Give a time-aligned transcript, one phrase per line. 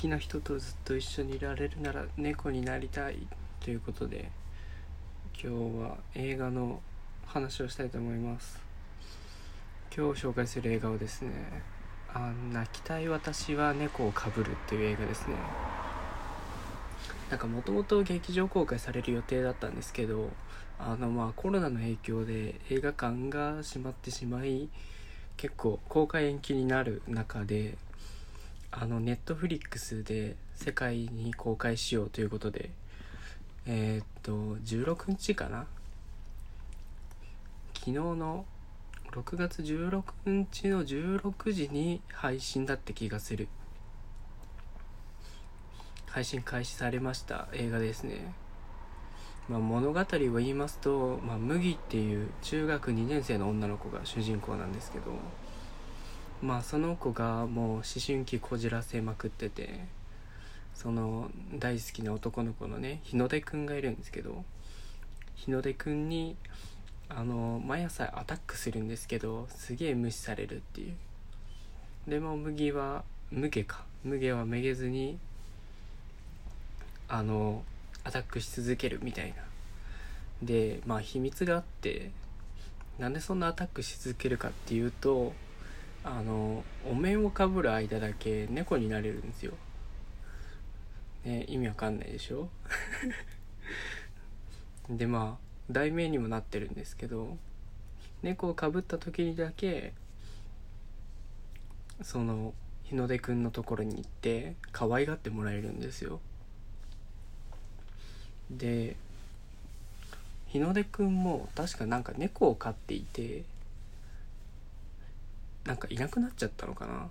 [0.00, 3.18] きな人とずっと一緒にいられるなら猫になりたい
[3.62, 4.30] ということで
[5.34, 6.80] 今日は映画の
[7.26, 8.58] 話をしたいと思います。
[9.94, 11.30] 今日紹介する映画はですね
[12.14, 15.36] 「あ泣きたい私は猫をかぶる」という映画ですね。
[17.28, 20.30] なんかもともと劇場公開される予定だったんですけど
[20.78, 24.70] あのまあコロナの影響で映画館が閉まってしまい
[25.36, 27.76] 結構公開延期になる中で
[28.72, 32.70] あのネットフリックスで世界に公開しようということで
[33.66, 34.32] えー、っと
[34.64, 35.66] 16日かな？
[37.74, 38.44] 昨日の
[39.12, 43.48] 6月16日の16時に配信だって気がする。
[46.06, 47.48] 配信開始されました。
[47.52, 48.34] 映画ですね、
[49.48, 50.04] まあ、物語を
[50.38, 55.12] 言いますと、まあ、麦っていう中学2年生の女の子が主人公なんですけど。
[56.42, 59.80] まあその子がもう思春期こじらせまくってて
[60.74, 64.44] その大好きな男の子のね日の出くんがいるんですけど
[65.34, 66.36] 日の出くんに
[67.08, 70.94] あの毎朝アタックするんですけどすげえ無視されるっていう。
[72.08, 73.84] でも麦は麦か。
[74.04, 75.18] 麦はめげずに
[77.08, 77.62] あの
[78.04, 79.34] アタックし続けるみたいな。
[80.42, 82.10] でまあ秘密があって
[82.98, 85.34] なんでそんなアタックし続けるかっていうと
[86.02, 89.52] あのお面をかぶる間だけ猫になれるんですよ。
[91.24, 92.48] ね意味わかんないでしょ？
[94.88, 97.36] でまあ題名にもなってるんですけど
[98.22, 99.92] 猫をかぶった時にだけ
[102.02, 106.20] その日の出くんのところに行って可愛がってもらえるんですよ。
[108.50, 108.96] で
[110.48, 113.44] 日の出くんも確かなんか猫を飼っていて
[115.64, 117.08] なんかいなくなっちゃったのかな？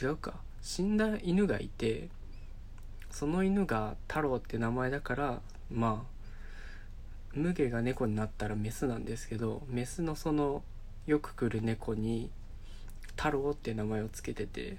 [0.00, 0.34] 違うか。
[0.62, 2.08] 死んだ犬がいて
[3.10, 10.62] その犬が太郎って名前だからまあムゲが猫になったらメスなんですけどメスのその
[11.06, 12.30] よく来る猫に
[13.16, 14.78] 太郎って名前を付けてて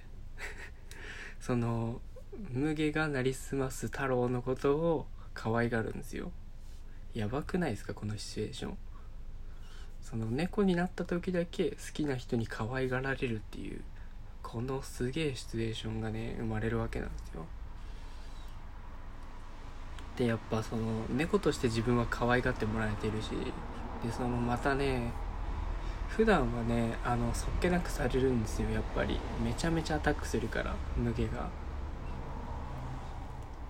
[1.39, 2.01] その
[2.49, 6.31] ムゲがなりすます太郎のことを可愛がるんですよ。
[7.13, 7.93] やばくないですか？
[7.93, 8.77] このシチュエーション。
[10.05, 13.81] その猫になった時だけ好きな人に可愛がられるっていう
[14.43, 17.43] このすげえシチュエーションがね生まれるわけなんですよ。
[20.15, 23.31] でやっぱその猫として自分は可愛がってもらえてるし
[24.05, 25.11] でそのまたね
[26.07, 29.19] 普段はねあのそっけなくされるんですよやっぱり。
[29.43, 31.49] めちゃめちゃアタックするからムゲが。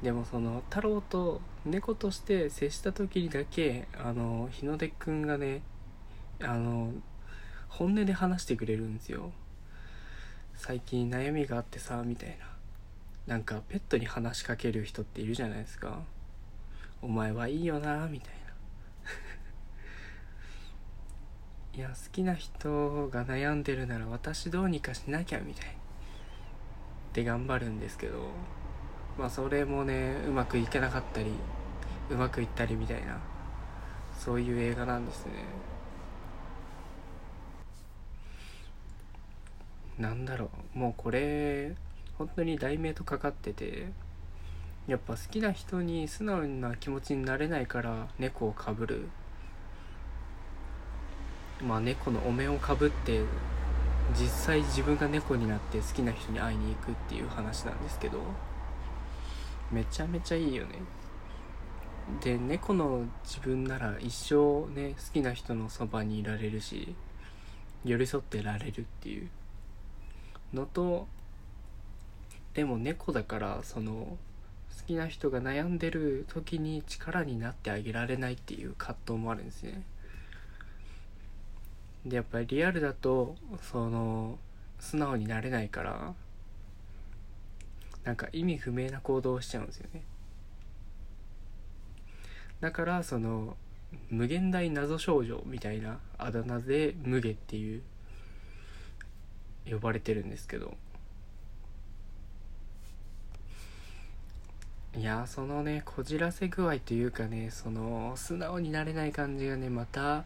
[0.04, 5.62] でもその太郎と猫として接した時にだけあの日の出くんがね
[6.42, 6.92] あの
[7.70, 9.32] 本音で話してくれるんですよ。
[10.56, 12.56] 最近悩みがあってさみたいな。
[13.28, 16.00] なんかペットに話しかける人っているじゃないですか。
[17.02, 18.34] お前はいいよなみたい
[21.74, 21.80] な。
[21.80, 25.76] いや好きな人が悩んでるなら私どうにかしなきゃみたい
[27.14, 28.30] で頑張るんですけど。
[29.18, 31.32] まあそれもねうまくいけなかったり
[32.10, 33.18] うまくいったりみたいな。
[34.18, 35.34] そういう映画なんですね。
[40.00, 40.80] なんだろう。
[40.80, 41.76] もうこれ
[42.18, 43.88] 本当に題名とかかってて
[44.88, 49.08] やっぱ好きな人に素直な気持ちになれないから猫をかぶる。
[51.62, 53.22] まあ猫のお面をかぶって
[54.20, 58.20] 実際自分が猫になって好きな人に会いに行くっていう話なんですけど
[59.72, 60.80] めちゃめちゃいいよね。
[62.22, 66.94] で猫の自分なら一生ね好きな人のそばにいられるし
[67.84, 69.30] 寄り添ってられるっていう。
[70.56, 71.08] のと
[72.54, 74.18] でも猫だからその好
[74.88, 79.84] きな人が悩んでる時に力になってあげられないっていう葛藤もあるんですね。
[82.06, 84.38] でやっぱりリアルだとその
[84.80, 86.14] 素直になれないから
[88.04, 90.04] なんか意味不明な行動をしちゃうんですよね。
[92.62, 93.58] だからその
[94.10, 97.82] 無限大謎少女みたいなあだ名で無下っていう
[99.70, 100.76] 呼ばれてるんですけど。
[104.98, 110.24] いやそのねこじらせ具合というかねその素直になれない感じがねまた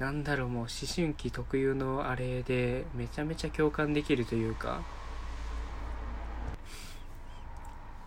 [0.00, 4.82] なんだろうもう思春期特有のあれでめちゃめちゃ共感できるというか。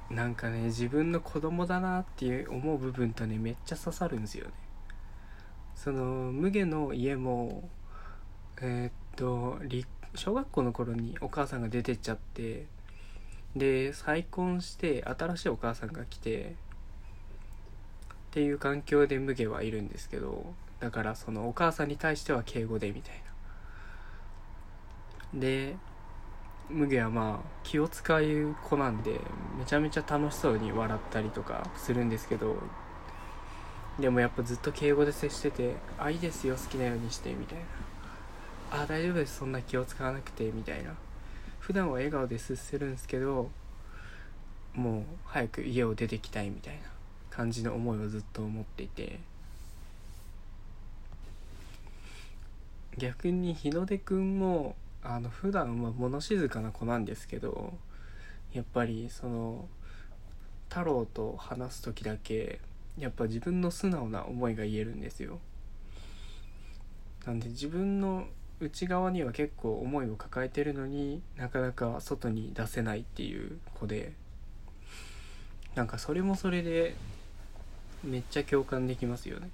[0.10, 4.52] なんかね自分の子供だなっていう思う部分とねめっちゃ刺さるんですよね。
[5.76, 7.70] その無下の家も
[8.62, 9.60] えー、っと
[10.16, 12.66] 小学校の頃にお母さんが出てっちゃって
[13.56, 16.54] で再婚して新しいお母さんが来てっ
[18.32, 23.16] ていう環境でムゲはいるんですけどだからそのお母さんに対しては敬語でみたい
[25.34, 25.40] な。
[25.40, 25.76] で
[26.70, 29.20] ムゲはまあ気を使う子なんで
[29.58, 32.58] めちゃめちゃ楽しそうに笑ったりとかするんですけど
[34.00, 37.66] でもやっぱずっと敬語で接してて「あいいですよ好きなようにして」みたいな
[38.81, 39.38] 「あ大丈夫です。
[39.38, 40.95] そんな気を使わなくて」みたいな。
[41.60, 43.50] 普段は笑顔で接するんですけど
[44.75, 46.81] もう早く家を出てきたいみたいな
[47.31, 49.19] 感じの思いをずっと思っていて。
[52.98, 57.74] 逆に日の出くんもあの普段は物静かな子なんですけど
[58.54, 59.68] やっぱりその
[60.69, 62.62] 太郎と話す時だけ
[62.98, 65.39] やっぱ自分の素直な思いが言えるんですよ。
[67.25, 68.28] なんで自分の
[68.60, 74.13] 内側には結構思いを抱えてるのになかなか外に出せないっていう子で
[75.75, 76.96] なんかそれもそれで
[78.04, 79.50] めっちゃ共感できますよね。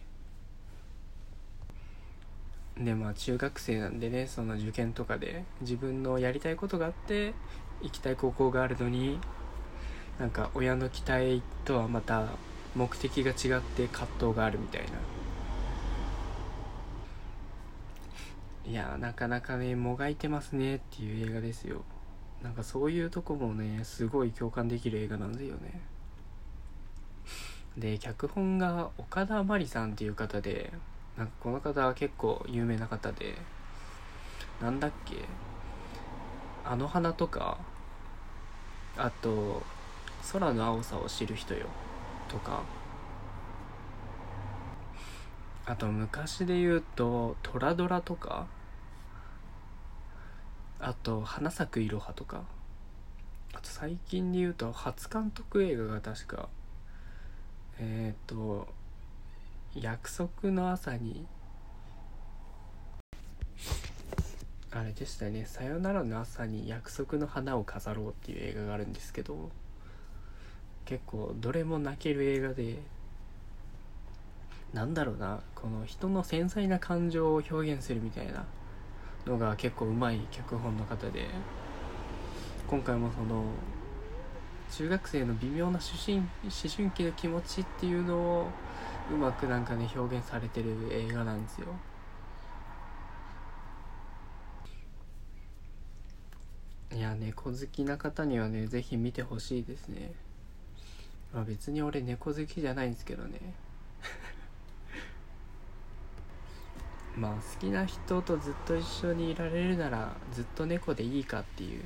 [2.77, 7.33] でまあ中学生なんでねその受験とかで自分のやりたいことがあって
[7.81, 9.19] 行きたい高校があるのに
[10.19, 12.27] なんか親の期待とはまた
[12.75, 14.89] 目的が違って葛藤があるみたいな。
[18.65, 21.83] いやなかなかねもがいてますねっていう映画ですよ。
[22.43, 25.81] なんかそういうとこもねすごい共感できる映画なんですよね。
[27.77, 30.71] で脚本が岡田真理さんっていう方で
[31.17, 33.35] なんかこの方は結構有名な方で
[34.61, 35.15] なんだっけ
[36.65, 37.57] あの花とか
[38.97, 39.63] あと
[40.31, 41.67] 空の青さを知る人よ
[42.27, 42.61] とか
[45.65, 48.47] あと昔で言うと「トラドラ」とか
[50.79, 52.43] あと「花咲くいろは」とか
[53.53, 56.49] あと最近で言うと初監督映画が確か
[57.77, 58.67] えっ、ー、と
[59.75, 61.27] 「約束の朝に」
[64.73, 69.51] あれでしたね「さよならの朝に約束の花を飾ろう」っていう映画があるんですけど
[70.85, 72.79] 結構どれも泣ける映画で
[74.73, 78.45] なんだろうなこの人の繊細な感情を表現するみたいな
[79.25, 81.27] のが結構うまい脚本の方で
[82.67, 83.43] 今回もその
[84.71, 86.25] 中学生の微妙な思春思
[86.73, 88.47] 春期の気持ちっていうのを
[89.11, 91.67] うまくなんかね表現されてる映画なんですよ。
[96.93, 100.13] いや猫好きな方にはね是非見てほしいですね。
[101.33, 103.39] まあ別に俺猫好きじゃないんですけどね。
[107.21, 111.83] まあ好きな人とずっと一緒にいられるならずっと猫でいいかっていう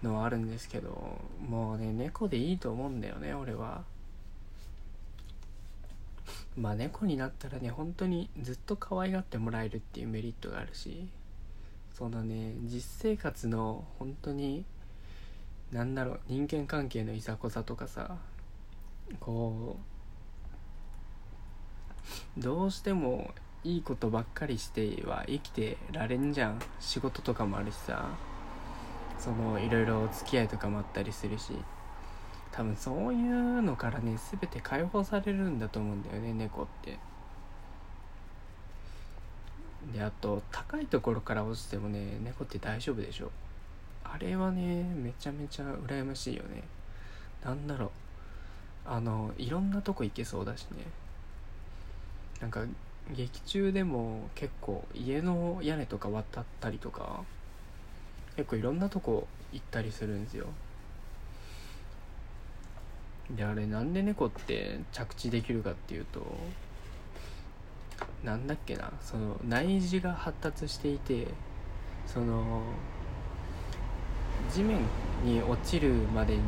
[0.00, 3.82] のはあるんですけどもうね猫でいいと思うんだよね俺は。
[6.56, 11.08] まあ猫になったらね本当にずっと可愛がってもらえるっていうメリットがあるし
[11.94, 14.64] そのね実生活の本当に
[15.72, 18.16] なんだろう人間関係のいざこざとかさ
[19.18, 19.78] こ
[22.36, 23.32] うどうしても
[23.64, 26.60] いいことばっかりしては生きてられんじゃん。
[26.80, 28.08] 仕事とかもあるしさ。
[29.18, 31.52] そのいろいろお付き合いとかもあったりするし。
[32.52, 36.98] 多分そういうのからね全て解放されるんだと思うんだよね猫って。
[39.92, 43.30] であと高いところから落ちてもね猫って大丈夫でしょ。
[44.02, 46.64] あれはねめちゃめちゃ羨ましいよね。
[47.44, 47.90] なんだろう。
[48.86, 50.84] あのいろんなとこ行けそうだしね。
[52.40, 52.64] なんか
[53.16, 57.24] 劇中でも結構家の屋根とか渡ったりとか
[58.36, 60.46] 結構いろんなとこ行ったりするんですよ。
[63.36, 66.22] であれなんで猫って着地できるかっていうと
[68.24, 71.26] なんだっけなその内耳が発達していて
[72.06, 72.62] その
[74.50, 74.80] 地面
[75.24, 76.40] に落ちるまでに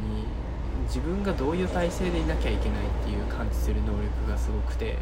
[0.87, 4.97] 自分がどういう体勢でいなきゃいけないっていう感知する能力がすごくて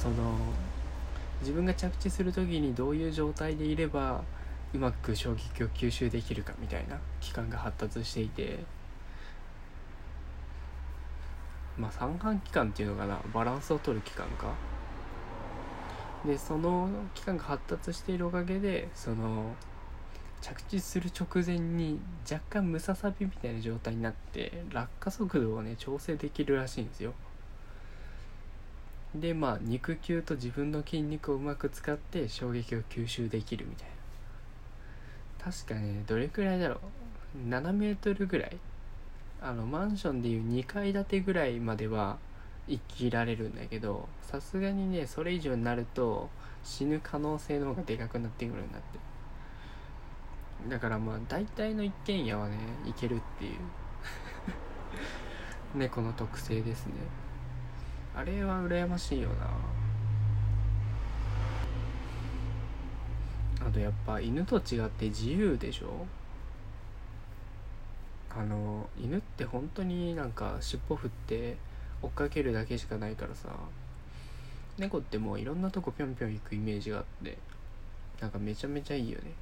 [0.00, 0.34] その
[1.40, 4.22] 自分が着地する時にどういう状態でいれば
[4.72, 8.58] うまく衝撃を吸収できるかみたいな器官が発達していて。
[11.78, 14.52] まあ三半規管っていうのかなバランスを取る器官か。
[16.26, 19.54] でその器官が発達しているおかげでその
[20.42, 21.98] 着地する直前に
[22.30, 27.14] 若干ムササビみたいな状態になって落下速度をね調整できるらしいんですよ。
[29.14, 35.52] でまあ肉球と自分の筋肉をうまく使って衝撃を吸収できるみたいな。
[35.52, 36.80] 確かねどれくらいだろ
[37.34, 37.48] う。
[37.48, 38.56] 7メートルぐらい。
[39.42, 42.18] あのマンションでいう2階建てぐらいまでは
[42.68, 46.28] 生きられるんだけどさすがにねそれ以上になると
[46.62, 48.98] 死ぬ可能性の方がでかくなってくるんだって。
[50.68, 53.52] だからまあ大体の一軒家はね行けるっていう。
[55.74, 56.92] 猫の特性ですね
[58.14, 59.50] あれは羨ましいよな。
[63.66, 66.06] あとやっぱ犬と違って自由でしょ？
[68.30, 71.56] あの犬って本当になんか尻尾振って
[72.02, 73.48] 追っかけるだけしかないからさ。
[74.78, 77.36] 猫ってもういろんなとこぴょんぴょん行くイメージがあって
[78.20, 79.32] なんかめちゃめちゃいいよね。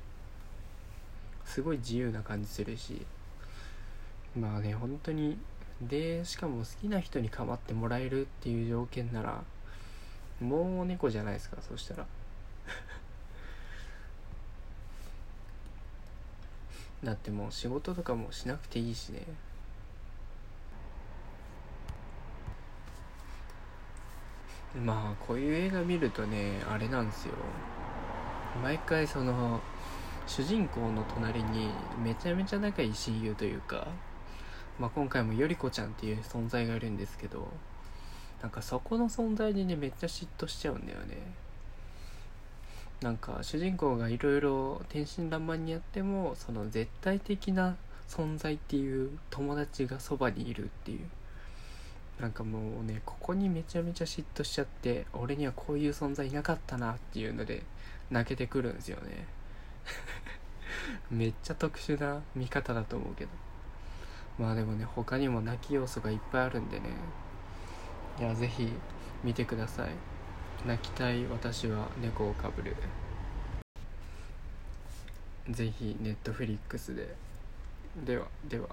[1.45, 3.07] すごい自由な感じするし。
[4.39, 5.39] まあね本当に
[5.83, 9.45] でしかも好きな人に構ってもらえるっていう条件なら
[10.41, 12.07] もう猫じゃないですかそしたら。
[17.03, 19.23] だってもう仕事とかもしなくていいしね。
[24.85, 27.35] まあこういう映画見るとねあれなんですよ。
[28.63, 29.61] 毎回その
[30.27, 31.71] 主人公の隣に
[32.03, 33.89] めちゃめちゃ仲いい親友というか、
[34.79, 37.49] まあ、今回もよりこちゃんっていう存在がいるんですけど
[38.41, 41.17] なんかそこの存在にねめっちゃ嫉妬しちゃうんだよね。
[43.01, 47.77] なんか主人公がいろいろ天真爛漫にやってもその絶対的な
[48.09, 51.01] 存在っていう友達がそばにいるっていう。
[52.21, 57.63] なんかもうねここにめちゃめちゃ嫉妬しちゃって俺にはこういう存在いなかったなっていうので
[58.11, 59.27] 泣けてくるんですよね。
[61.11, 63.48] めっちゃ特殊な見方だと思うけど。
[64.39, 66.87] まあでもね他にも泣き要素がいっぱいあるんでね。
[68.21, 68.73] いやぜひ
[69.25, 69.89] 見てください。
[70.67, 72.77] 泣きたい私は猫をかぶる。
[75.51, 77.15] ぜひネットフリックスで。
[78.05, 78.69] ではでは。